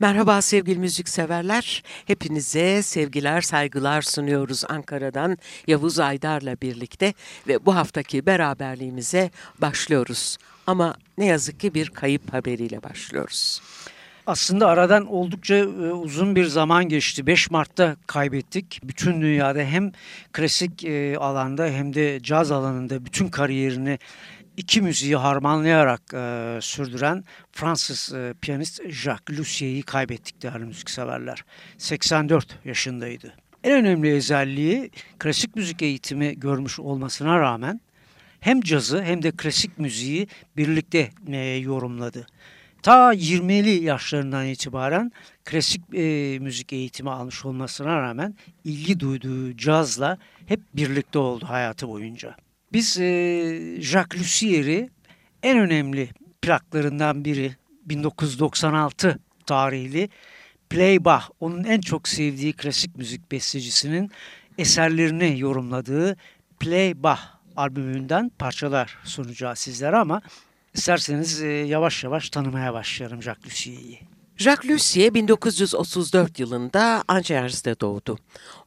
[0.00, 1.82] Merhaba sevgili müzikseverler.
[2.06, 7.14] Hepinize sevgiler, saygılar sunuyoruz Ankara'dan Yavuz Aydar'la birlikte
[7.48, 10.38] ve bu haftaki beraberliğimize başlıyoruz.
[10.66, 13.62] Ama ne yazık ki bir kayıp haberiyle başlıyoruz.
[14.26, 17.26] Aslında aradan oldukça e, uzun bir zaman geçti.
[17.26, 18.80] 5 Mart'ta kaybettik.
[18.84, 19.92] Bütün dünyada hem
[20.32, 23.98] klasik e, alanda hem de caz alanında bütün kariyerini
[24.60, 31.44] iki müziği harmanlayarak e, sürdüren Fransız e, piyanist Jacques Lucier'i kaybettik değerli müzikseverler.
[31.78, 33.34] 84 yaşındaydı.
[33.64, 37.80] En önemli özelliği klasik müzik eğitimi görmüş olmasına rağmen
[38.40, 42.26] hem cazı hem de klasik müziği birlikte e, yorumladı.
[42.82, 45.12] Ta 20'li yaşlarından itibaren
[45.44, 52.36] klasik e, müzik eğitimi almış olmasına rağmen ilgi duyduğu cazla hep birlikte oldu hayatı boyunca.
[52.72, 54.90] Biz e, Jacques Lucier'i
[55.42, 56.08] en önemli
[56.42, 60.08] plaklarından biri 1996 tarihli
[60.70, 64.10] Play Bach, onun en çok sevdiği klasik müzik bestecisinin
[64.58, 66.16] eserlerini yorumladığı
[66.60, 67.20] Play Bach
[67.56, 70.22] albümünden parçalar sunacağız sizlere ama
[70.74, 73.98] isterseniz e, yavaş yavaş tanımaya başlayalım Jacques Lucier'i.
[74.36, 78.18] Jacques Lussier 1934 yılında Angers'te doğdu.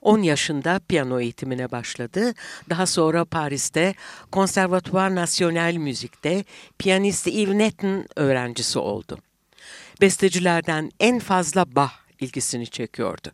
[0.03, 2.33] 10 yaşında piyano eğitimine başladı.
[2.69, 3.95] Daha sonra Paris'te
[4.33, 6.43] Conservatoire National Müzik'te
[6.79, 9.17] piyanist Yves Netten öğrencisi oldu.
[10.01, 13.31] Bestecilerden en fazla Bach ilgisini çekiyordu.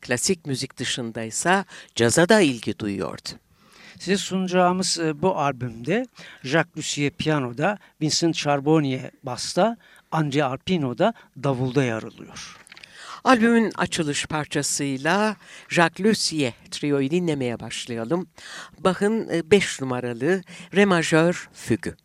[0.00, 1.64] Klasik müzik dışında ise
[1.94, 3.28] caza da ilgi duyuyordu.
[3.98, 6.06] Size sunacağımız e, bu albümde
[6.42, 9.76] Jacques Lussier piyanoda, Vincent Charbonnier basta,
[10.12, 12.59] André Arpino da davulda yer alıyor.
[13.24, 15.36] Albümün açılış parçasıyla
[15.68, 18.26] Jacques Lussier trioyu dinlemeye başlayalım.
[18.78, 20.42] Bach'ın 5 numaralı
[20.74, 21.96] Re majör fügü.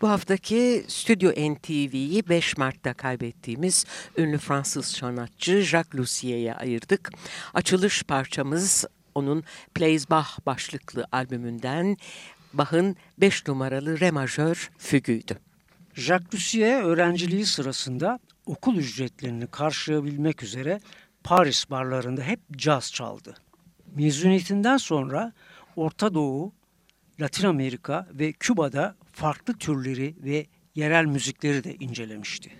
[0.00, 3.84] Bu haftaki Stüdyo NTV'yi 5 Mart'ta kaybettiğimiz
[4.16, 7.10] ünlü Fransız sanatçı Jacques Lucier'e ayırdık.
[7.54, 9.44] Açılış parçamız onun
[9.74, 11.96] Plays Bach başlıklı albümünden
[12.52, 15.38] Bach'ın 5 numaralı re majör fügüydü.
[15.94, 20.80] Jacques Lussier öğrenciliği sırasında okul ücretlerini karşılayabilmek üzere
[21.24, 23.34] Paris barlarında hep caz çaldı.
[23.94, 25.32] Mezuniyetinden sonra
[25.76, 26.52] Orta Doğu,
[27.20, 32.50] Latin Amerika ve Küba'da farklı türleri ve yerel müzikleri de incelemişti.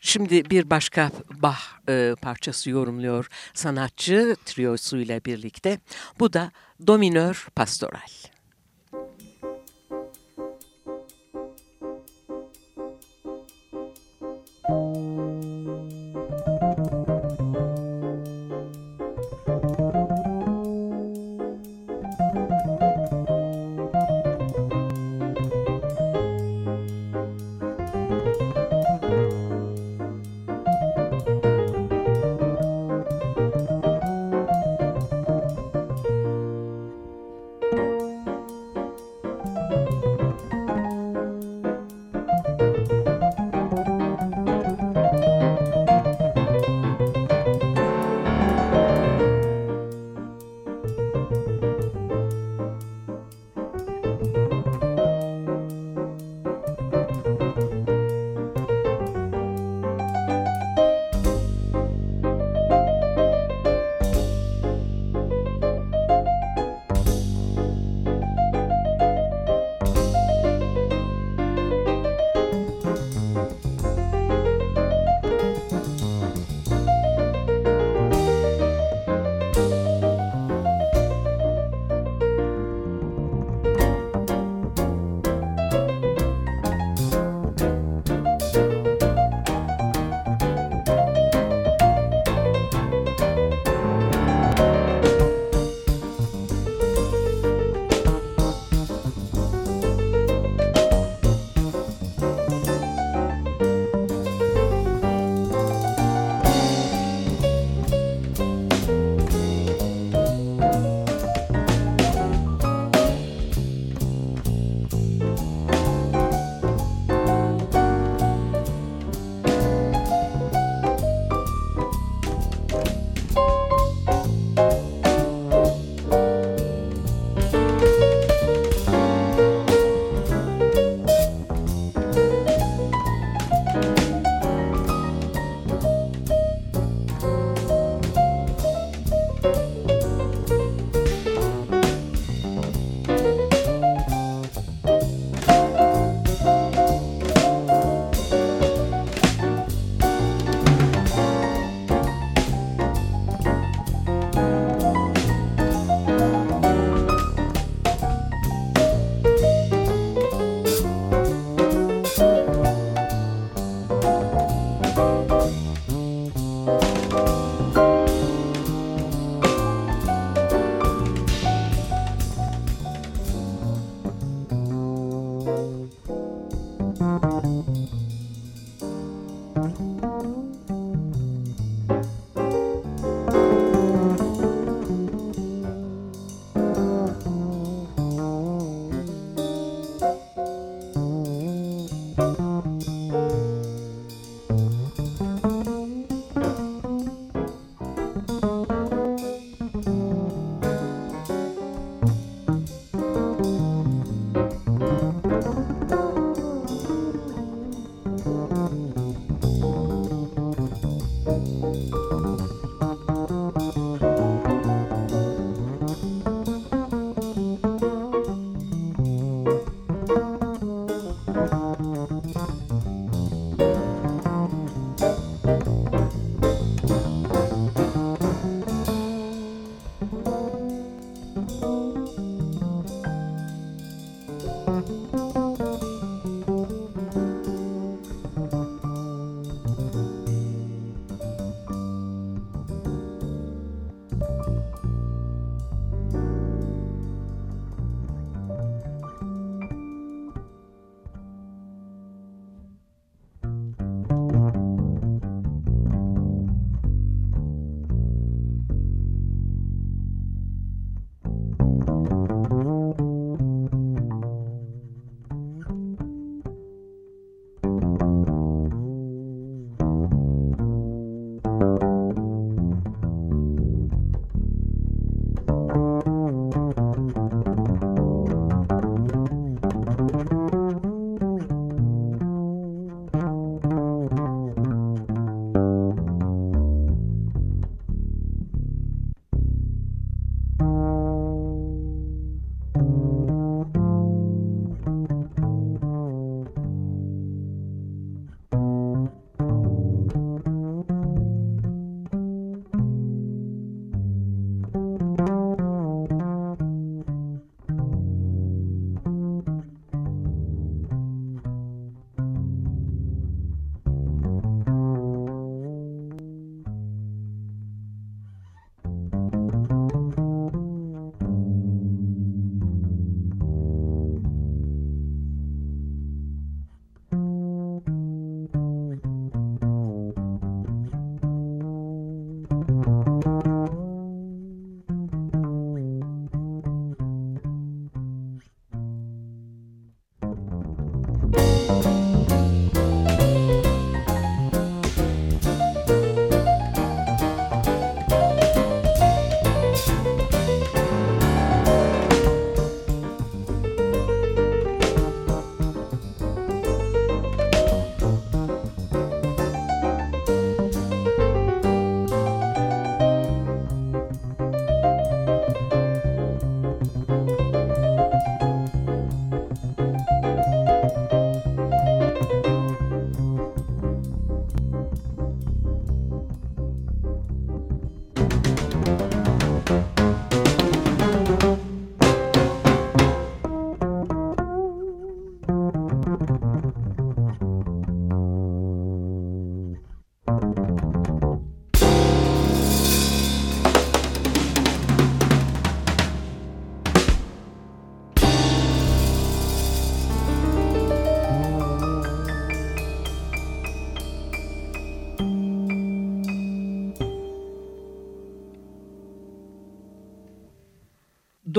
[0.00, 5.78] Şimdi bir başka Bach e, parçası yorumluyor sanatçı triosuyla birlikte.
[6.18, 6.52] Bu da
[6.86, 8.33] Dominör Pastoral.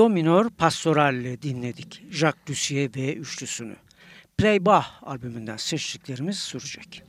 [0.06, 2.02] Do minor pastoralle dinledik.
[2.10, 3.76] Jacques Lussier ve üçlüsünü.
[4.38, 7.02] Play Bach albümünden seçtiklerimiz sürecek.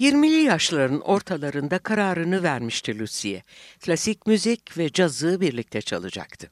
[0.00, 3.42] 20'li yaşların ortalarında kararını vermişti Lucie.
[3.80, 6.50] Klasik müzik ve cazı birlikte çalacaktı.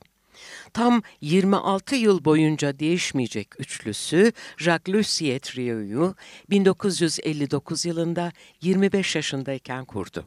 [0.73, 6.15] Tam 26 yıl boyunca değişmeyecek üçlüsü Jacques Lussier Trio'yu
[6.51, 10.25] 1959 yılında 25 yaşındayken kurdu.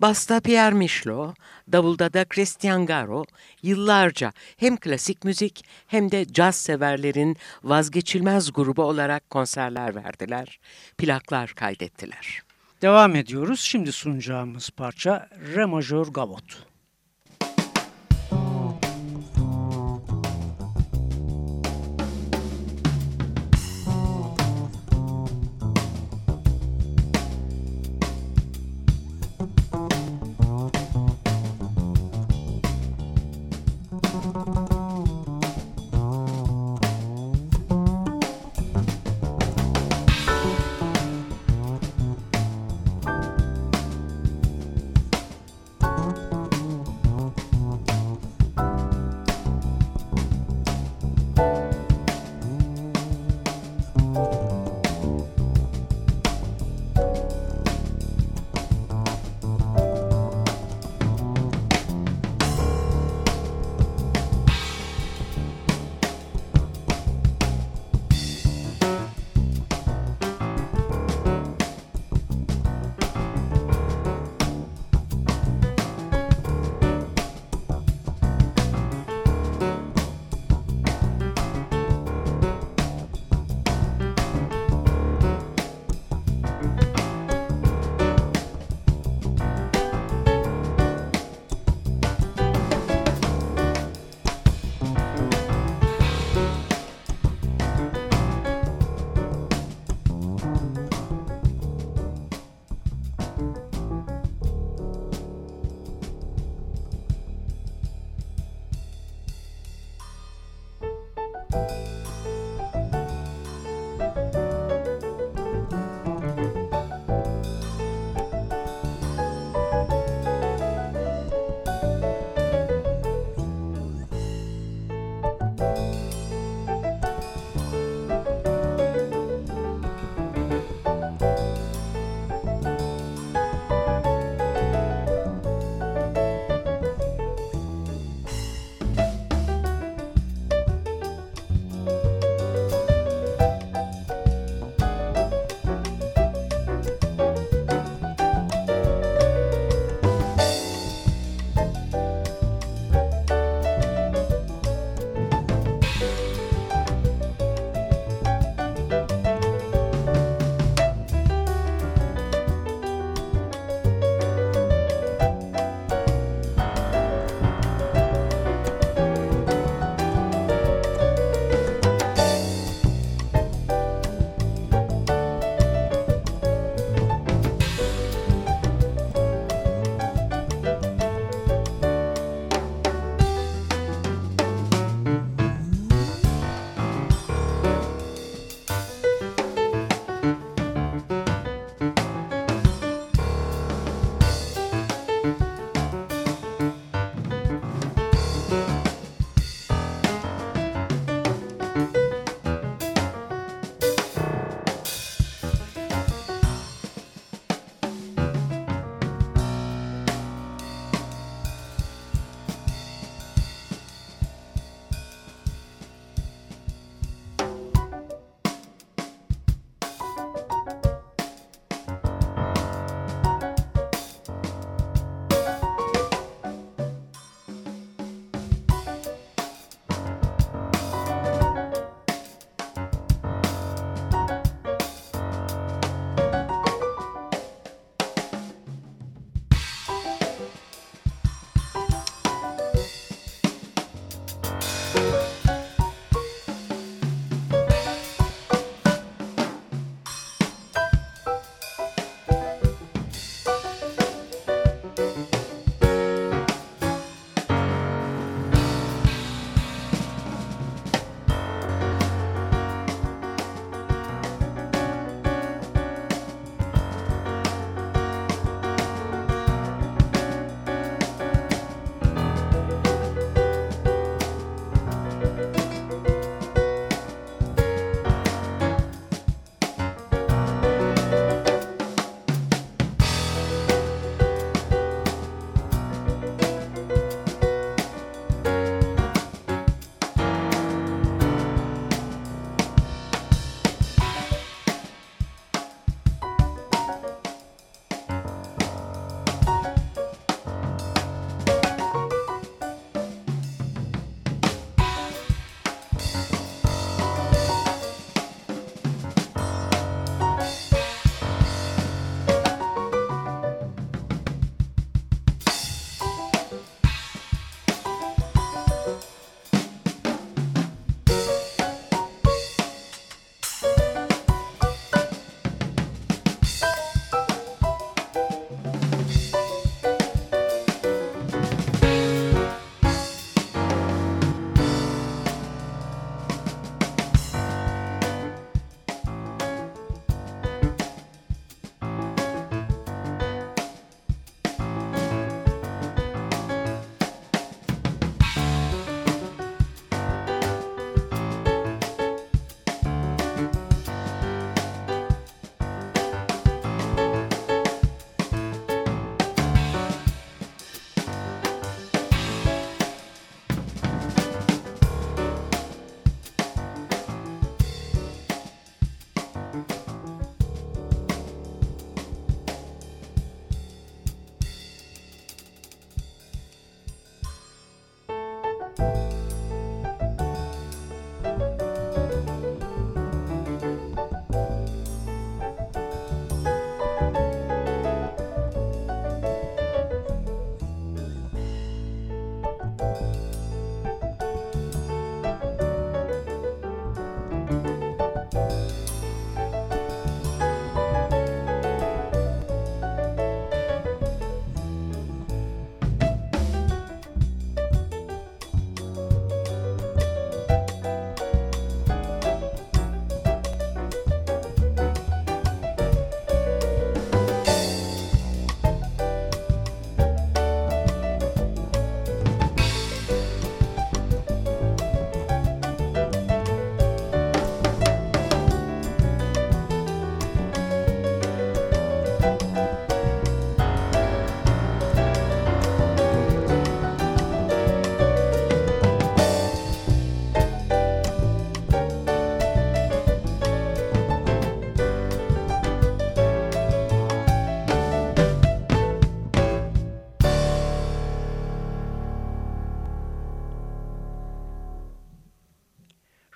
[0.00, 1.36] Basta Pierre Michelot,
[1.72, 3.24] davulda da Christian Garo
[3.62, 10.58] yıllarca hem klasik müzik hem de caz severlerin vazgeçilmez grubu olarak konserler verdiler,
[10.98, 12.42] plaklar kaydettiler.
[12.82, 13.60] Devam ediyoruz.
[13.60, 16.69] Şimdi sunacağımız parça Re majör gavot.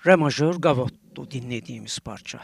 [0.05, 2.41] Re majör Gavotto dinlediğimiz parça.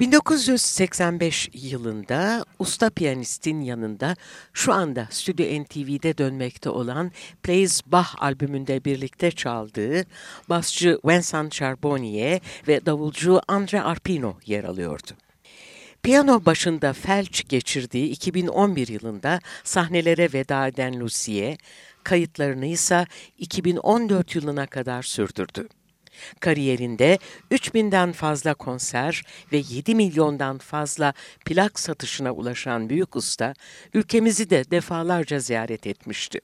[0.00, 4.16] 1985 yılında usta piyanistin yanında
[4.52, 7.12] şu anda Stüdyo NTV'de dönmekte olan
[7.42, 10.04] Plays Bach albümünde birlikte çaldığı
[10.48, 15.10] basçı Vincent Charbonnier ve davulcu Andre Arpino yer alıyordu.
[16.02, 21.58] Piyano başında felç geçirdiği 2011 yılında sahnelere veda eden Lucie,
[22.04, 23.06] kayıtlarını ise
[23.38, 25.68] 2014 yılına kadar sürdürdü.
[26.40, 27.18] Kariyerinde
[27.50, 31.12] 3000'den fazla konser ve 7 milyondan fazla
[31.44, 33.54] plak satışına ulaşan büyük usta,
[33.94, 36.40] ülkemizi de defalarca ziyaret etmişti.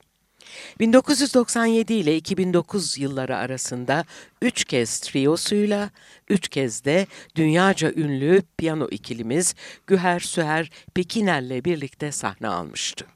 [0.80, 4.04] 1997 ile 2009 yılları arasında
[4.42, 5.90] üç kez triosuyla,
[6.28, 7.06] üç kez de
[7.36, 9.54] dünyaca ünlü piyano ikilimiz
[9.86, 13.06] Güher Süher Pekiner'le birlikte sahne almıştı.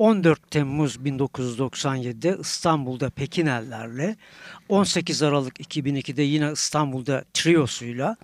[0.00, 4.16] 14 Temmuz 1997'de İstanbul'da Pekinellerle,
[4.68, 8.16] 18 Aralık 2002'de yine İstanbul'da Triosuyla,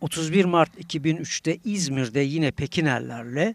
[0.00, 3.54] 31 Mart 2003'te İzmir'de yine Pekinellerle,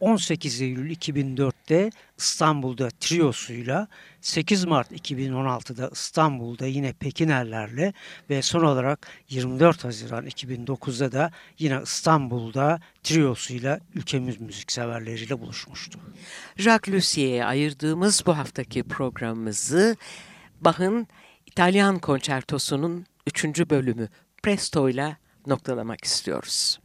[0.00, 3.88] 18 Eylül 2004'te İstanbul'da Triosuyla,
[4.20, 7.92] 8 Mart 2016'da İstanbul'da yine Pekinerlerle
[8.30, 15.98] ve son olarak 24 Haziran 2009'da da yine İstanbul'da Triosuyla ülkemiz müzikseverleriyle buluşmuştu.
[16.56, 19.96] Jacques Lucier'e ayırdığımız bu haftaki programımızı
[20.60, 21.06] Bach'ın
[21.46, 23.44] İtalyan konçertosunun 3.
[23.44, 24.08] bölümü
[24.42, 26.80] Presto ile noktalamak istiyoruz.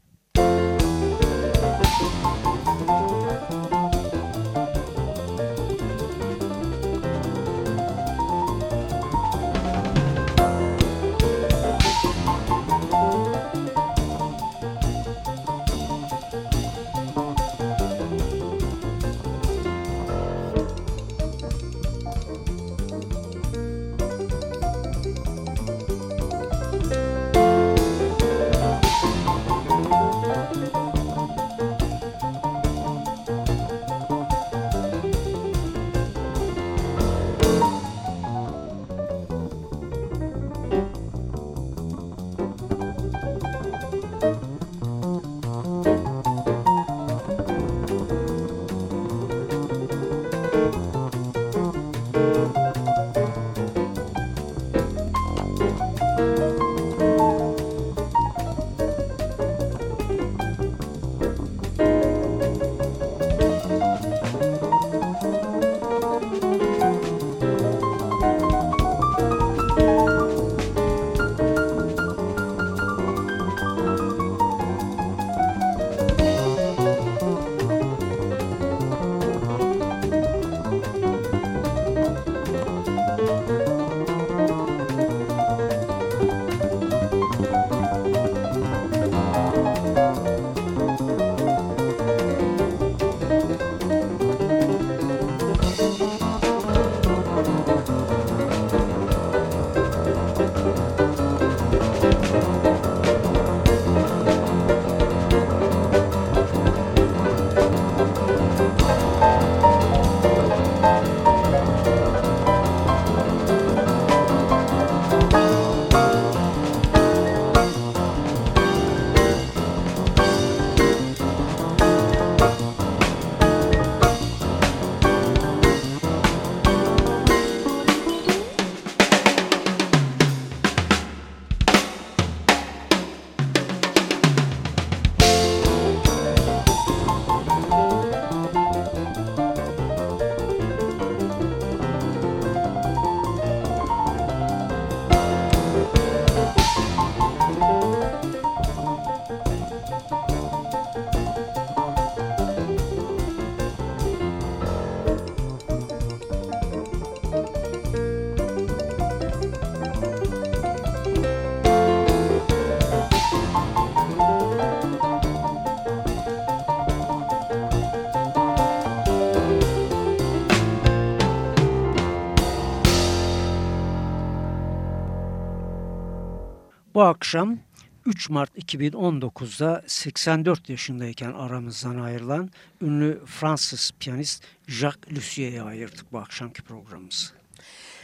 [176.96, 177.60] Bu akşam
[178.06, 182.50] 3 Mart 2019'da 84 yaşındayken aramızdan ayrılan
[182.82, 187.28] ünlü Fransız piyanist Jacques Lucier'e ayırdık bu akşamki programımızı.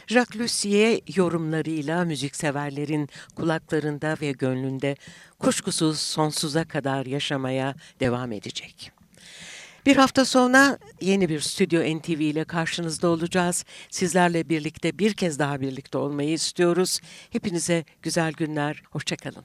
[0.06, 4.96] Jacques Lussier yorumlarıyla müzikseverlerin kulaklarında ve gönlünde
[5.38, 9.01] kuşkusuz sonsuza kadar yaşamaya devam edecek.
[9.86, 13.64] Bir hafta sonra yeni bir Stüdyo NTV ile karşınızda olacağız.
[13.90, 17.00] Sizlerle birlikte bir kez daha birlikte olmayı istiyoruz.
[17.30, 19.44] Hepinize güzel günler, hoşçakalın.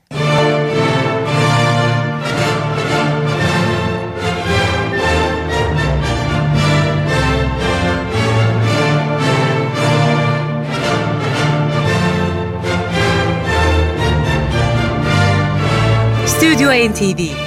[16.25, 17.46] Stüdyo NTV